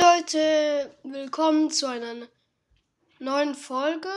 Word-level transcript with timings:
Leute, 0.00 0.96
willkommen 1.04 1.70
zu 1.70 1.86
einer 1.86 2.26
neuen 3.20 3.54
Folge. 3.54 4.08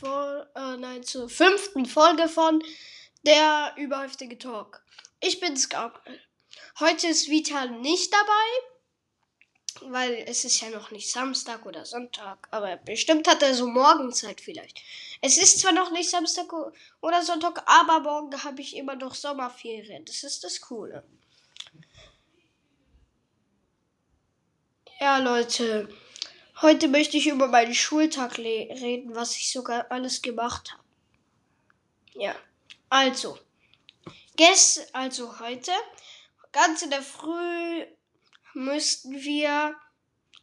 Vor, 0.00 0.46
äh, 0.54 0.78
nein, 0.78 1.02
zur 1.02 1.28
fünften 1.28 1.84
Folge 1.84 2.28
von 2.28 2.62
der 3.26 3.74
überhäufige 3.76 4.38
Talk. 4.38 4.82
Ich 5.20 5.38
bin's 5.38 5.68
Gabriel. 5.68 6.18
Heute 6.78 7.08
ist 7.08 7.28
Vital 7.28 7.70
nicht 7.80 8.10
dabei, 8.10 9.92
weil 9.92 10.24
es 10.26 10.46
ist 10.46 10.62
ja 10.62 10.70
noch 10.70 10.90
nicht 10.92 11.12
Samstag 11.12 11.66
oder 11.66 11.84
Sonntag, 11.84 12.48
aber 12.50 12.78
bestimmt 12.78 13.28
hat 13.28 13.42
er 13.42 13.54
so 13.54 13.66
Morgenzeit 13.66 14.40
vielleicht. 14.40 14.80
Es 15.20 15.36
ist 15.36 15.60
zwar 15.60 15.72
noch 15.72 15.90
nicht 15.90 16.08
Samstag 16.08 16.50
oder 17.02 17.22
Sonntag, 17.22 17.62
aber 17.66 18.00
morgen 18.00 18.42
habe 18.42 18.62
ich 18.62 18.74
immer 18.76 18.96
noch 18.96 19.14
Sommerferien. 19.14 20.06
Das 20.06 20.22
ist 20.22 20.42
das 20.42 20.58
Coole. 20.62 21.04
Ja, 25.02 25.16
Leute, 25.16 25.88
heute 26.60 26.86
möchte 26.86 27.16
ich 27.16 27.28
über 27.28 27.46
meinen 27.46 27.72
Schultag 27.72 28.36
reden, 28.36 29.14
was 29.14 29.34
ich 29.34 29.50
sogar 29.50 29.90
alles 29.90 30.20
gemacht 30.20 30.74
habe. 30.74 30.84
Ja, 32.12 32.34
also, 32.90 33.38
gest 34.36 34.94
also 34.94 35.40
heute, 35.40 35.72
ganz 36.52 36.82
in 36.82 36.90
der 36.90 37.00
Früh 37.00 37.86
müssten 38.52 39.14
wir, 39.14 39.74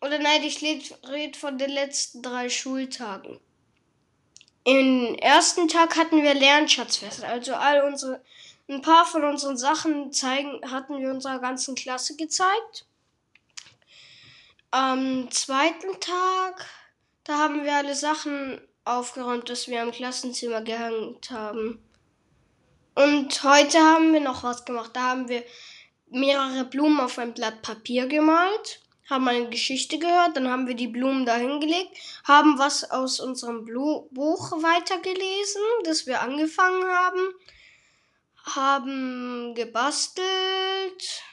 oder 0.01 0.17
nein, 0.17 0.41
ich 0.41 0.63
rede 0.63 1.37
von 1.37 1.59
den 1.59 1.69
letzten 1.69 2.23
drei 2.23 2.49
Schultagen. 2.49 3.39
Im 4.63 5.13
ersten 5.19 5.67
Tag 5.67 5.95
hatten 5.95 6.23
wir 6.23 6.33
Lernschatzfest, 6.33 7.23
also 7.23 7.53
all 7.53 7.83
unsere, 7.83 8.23
ein 8.67 8.81
paar 8.81 9.05
von 9.05 9.23
unseren 9.23 9.55
Sachen 9.55 10.11
zeigen, 10.11 10.59
hatten 10.71 10.97
wir 10.97 11.11
unserer 11.11 11.37
ganzen 11.37 11.75
Klasse 11.75 12.15
gezeigt. 12.15 12.86
Am 14.71 15.31
zweiten 15.31 15.97
Tag, 16.01 16.65
da 17.23 17.37
haben 17.37 17.63
wir 17.63 17.73
alle 17.73 17.95
Sachen 17.95 18.59
aufgeräumt, 18.83 19.49
das 19.49 19.69
wir 19.69 19.81
im 19.81 19.91
Klassenzimmer 19.91 20.61
gehängt 20.61 21.31
haben. 21.31 21.81
Und 22.93 23.43
heute 23.43 23.79
haben 23.79 24.11
wir 24.11 24.19
noch 24.19 24.43
was 24.43 24.65
gemacht. 24.65 24.91
Da 24.93 25.03
haben 25.03 25.29
wir 25.29 25.43
mehrere 26.09 26.65
Blumen 26.65 26.99
auf 26.99 27.17
ein 27.17 27.33
Blatt 27.33 27.61
Papier 27.61 28.07
gemalt, 28.07 28.81
haben 29.09 29.27
eine 29.29 29.49
Geschichte 29.49 29.99
gehört, 29.99 30.35
dann 30.35 30.49
haben 30.49 30.67
wir 30.67 30.75
die 30.75 30.87
Blumen 30.87 31.25
dahingelegt, 31.25 31.97
haben 32.25 32.59
was 32.59 32.91
aus 32.91 33.21
unserem 33.21 33.63
Blu 33.63 34.09
Buch 34.11 34.51
weitergelesen, 34.51 35.61
das 35.85 36.07
wir 36.07 36.21
angefangen 36.21 36.83
haben, 36.83 37.33
haben 38.43 39.55
gebastelt, 39.55 41.23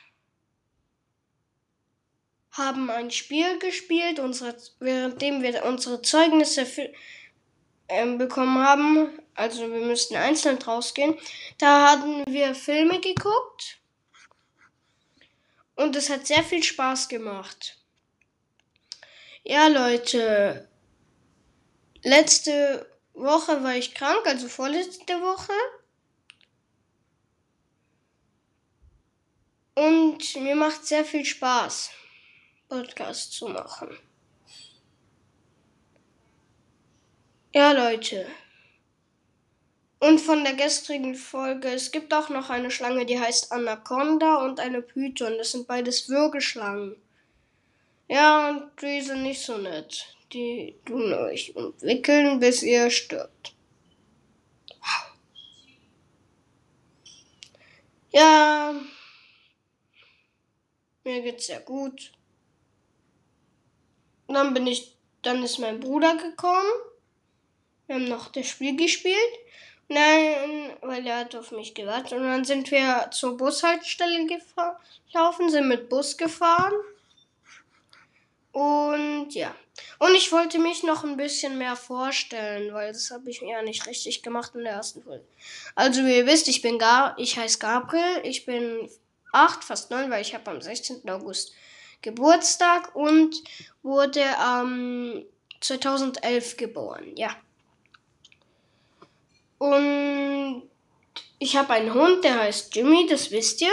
haben 2.55 2.89
ein 2.89 3.11
Spiel 3.11 3.59
gespielt, 3.59 4.21
unsere, 4.21 4.57
währenddem 4.79 5.43
wir 5.43 5.65
unsere 5.65 6.01
Zeugnisse 6.03 6.65
für, 6.65 6.89
äh, 7.89 8.17
bekommen 8.17 8.65
haben. 8.65 9.19
Also 9.35 9.71
wir 9.71 9.85
müssten 9.85 10.17
einzeln 10.17 10.63
rausgehen. 10.63 11.19
Da 11.59 11.91
hatten 11.91 12.25
wir 12.33 12.55
Filme 12.55 13.01
geguckt. 13.01 13.79
Und 15.75 15.97
es 15.97 16.09
hat 16.09 16.27
sehr 16.29 16.45
viel 16.45 16.63
Spaß 16.63 17.09
gemacht. 17.09 17.77
Ja, 19.43 19.67
Leute. 19.67 20.69
Letzte 22.05 22.89
Woche 23.15 23.65
war 23.65 23.75
ich 23.75 23.95
krank, 23.95 24.25
also 24.27 24.47
vorletzte 24.49 25.21
Woche. 25.21 25.53
Und 29.75 30.37
mir 30.37 30.55
macht 30.55 30.87
sehr 30.87 31.05
viel 31.05 31.25
Spaß. 31.25 31.91
Podcast 32.75 33.33
zu 33.33 33.47
machen. 33.47 33.97
Ja, 37.55 37.71
Leute. 37.71 38.27
Und 40.01 40.19
von 40.19 40.43
der 40.43 40.55
gestrigen 40.55 41.15
Folge, 41.15 41.69
es 41.69 41.93
gibt 41.93 42.13
auch 42.13 42.31
noch 42.31 42.51
eine 42.51 42.73
Schlange, 42.73 43.07
die 43.07 43.21
heißt 43.21 43.53
Anaconda 43.53 44.45
und 44.45 44.59
eine 44.59 44.83
Python. 44.83 45.39
Das 45.39 45.53
sind 45.53 45.69
beides 45.69 46.09
Würgeschlangen. 46.09 46.97
Ja, 48.09 48.51
und 48.51 48.83
die 48.83 49.01
sind 49.01 49.23
nicht 49.23 49.43
so 49.43 49.57
nett. 49.57 50.17
Die 50.33 50.75
tun 50.85 51.13
euch 51.15 51.55
entwickeln, 51.55 52.41
bis 52.41 52.65
ihr 52.65 52.91
stirbt. 52.91 53.55
Ja, 58.11 58.75
mir 61.05 61.23
geht's 61.23 61.47
sehr 61.47 61.61
gut. 61.61 62.13
Und 64.35 64.47
dann 64.47 64.55
bin 64.55 64.67
ich, 64.67 64.97
dann 65.23 65.45
ist 65.45 65.61
mein 65.61 65.79
Bruder 65.79 66.17
gekommen. 66.17 66.67
Wir 67.87 67.95
haben 67.95 68.09
noch 68.09 68.33
das 68.33 68.49
Spiel 68.49 68.75
gespielt. 68.75 69.15
Nein, 69.87 70.77
weil 70.81 71.07
er 71.07 71.19
hat 71.19 71.37
auf 71.37 71.53
mich 71.53 71.73
gewartet. 71.73 72.15
Und 72.15 72.25
dann 72.25 72.45
sind 72.45 72.69
wir 72.73 73.11
zur 73.13 73.37
Bushaltestelle 73.37 74.27
gelaufen, 74.27 75.51
sind 75.51 75.69
mit 75.69 75.89
Bus 75.89 76.17
gefahren. 76.17 76.75
Und 78.51 79.31
ja. 79.31 79.55
Und 80.01 80.17
ich 80.17 80.33
wollte 80.33 80.59
mich 80.59 80.83
noch 80.83 81.05
ein 81.05 81.17
bisschen 81.17 81.57
mehr 81.57 81.77
vorstellen, 81.77 82.75
weil 82.75 82.93
das 82.93 83.13
habe 83.13 83.31
ich 83.31 83.41
ja 83.41 83.63
nicht 83.63 83.87
richtig 83.87 84.25
gemacht 84.25 84.57
in 84.57 84.65
der 84.65 84.73
ersten 84.73 85.05
Folge. 85.05 85.25
Also 85.77 86.05
wie 86.05 86.17
ihr 86.17 86.27
wisst, 86.27 86.49
ich 86.49 86.61
bin 86.61 86.81
Gar 86.81 87.17
ich 87.19 87.39
heiße 87.39 87.61
Gabriel, 87.61 88.21
ich 88.25 88.47
bin 88.47 88.91
acht, 89.33 89.63
fast 89.63 89.93
neun, 89.93 90.11
weil 90.11 90.23
ich 90.23 90.35
habe 90.35 90.51
am 90.51 90.61
16. 90.61 91.09
August 91.09 91.53
Geburtstag 92.05 92.95
und 92.95 93.35
wurde 93.83 94.21
ähm, 94.21 95.25
2011 95.61 96.59
geboren, 96.59 97.17
ja. 97.17 97.35
Und 99.57 100.69
ich 101.39 101.57
habe 101.57 101.73
einen 101.73 101.95
Hund, 101.95 102.23
der 102.23 102.41
heißt 102.41 102.77
Jimmy, 102.77 103.07
das 103.09 103.31
wisst 103.31 103.63
ihr. 103.63 103.73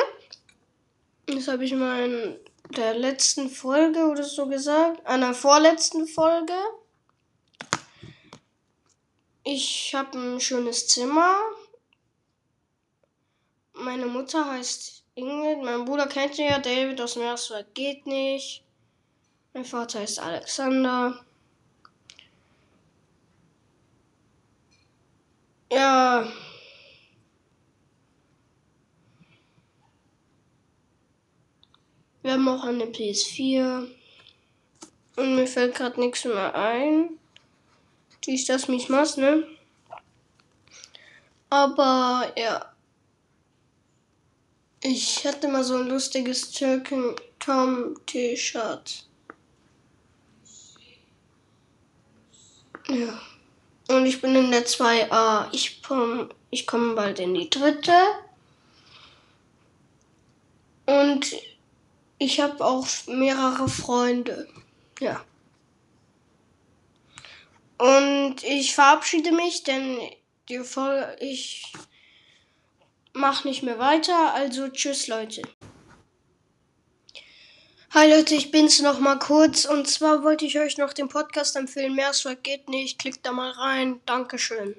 Das 1.26 1.50
habe 1.50 1.66
ich 1.66 1.74
mal 1.74 2.06
in 2.06 2.40
der 2.78 2.94
letzten 2.94 3.50
Folge 3.50 4.06
oder 4.06 4.24
so 4.24 4.48
gesagt, 4.48 5.06
einer 5.06 5.34
vorletzten 5.34 6.08
Folge. 6.08 6.54
Ich 9.44 9.94
habe 9.94 10.18
ein 10.18 10.40
schönes 10.40 10.88
Zimmer. 10.88 11.36
Meine 13.74 14.06
Mutter 14.06 14.46
heißt 14.46 15.01
Ingrid, 15.16 15.62
mein 15.64 15.86
Bruder 15.86 16.08
kennt 16.08 16.38
ja 16.38 16.60
David 16.60 17.02
aus 17.02 17.18
Meereswald 17.18 17.76
geht 17.76 18.06
nicht. 18.08 18.64
Mein 19.54 19.66
Vater 19.66 20.02
ist 20.04 20.20
Alexander. 20.20 21.26
Ja. 25.72 26.32
Wir 32.22 32.34
haben 32.34 32.48
auch 32.48 32.64
eine 32.64 32.86
PS4. 32.86 33.88
Und 35.18 35.36
mir 35.36 35.48
fällt 35.48 35.76
gerade 35.76 36.00
nichts 36.00 36.24
mehr 36.24 36.56
ein. 36.56 37.20
Die 38.24 38.36
ist 38.36 38.48
das 38.48 38.70
Miesmas, 38.70 39.18
ne? 39.18 39.46
Aber 41.50 42.32
ja. 42.38 42.72
Ich 44.84 45.26
hatte 45.26 45.48
mal 45.48 45.64
so 45.64 45.76
ein 45.76 45.88
lustiges 45.88 46.52
Türken 46.52 47.16
Tom 47.40 47.96
T-Shirt. 48.08 49.06
Ja. 52.88 53.22
Und 53.90 54.06
ich 54.06 54.22
bin 54.22 54.36
in 54.36 54.52
der 54.52 54.66
2a. 54.66 55.50
Ich 55.52 55.84
komme 55.84 56.30
ich 56.52 56.68
komm 56.68 56.96
bald 56.96 57.20
in 57.20 57.34
die 57.34 57.50
dritte. 57.50 57.94
Und 60.86 61.36
ich 62.18 62.40
habe 62.40 62.64
auch 62.64 62.86
mehrere 63.08 63.70
Freunde. 63.70 64.48
Ja. 65.00 65.24
Und 67.78 68.44
ich 68.44 68.76
verabschiede 68.76 69.32
mich, 69.32 69.64
denn 69.64 69.98
die 70.50 70.60
Folge, 70.60 71.16
ich 71.20 71.72
mach 73.14 73.44
nicht 73.44 73.64
mehr 73.64 73.80
weiter. 73.80 74.34
Also 74.34 74.68
tschüss 74.70 75.08
Leute. 75.08 75.42
Hi 77.94 78.10
Leute, 78.10 78.36
ich 78.36 78.52
bin's 78.52 78.82
noch 78.82 79.00
mal 79.00 79.20
kurz 79.20 79.66
und 79.66 79.88
zwar 79.88 80.24
wollte 80.24 80.46
ich 80.46 80.58
euch 80.58 80.78
noch 80.78 80.94
den 80.94 81.10
Podcast 81.10 81.58
empfehlen. 81.58 81.94
Mehr 81.94 82.14
geht 82.42 82.70
nicht. 82.70 83.00
Klickt 83.00 83.26
da 83.26 83.34
mal 83.34 83.52
rein. 83.52 84.00
Dankeschön. 84.06 84.76